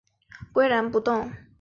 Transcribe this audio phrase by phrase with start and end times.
[0.55, 1.31] 岿然不动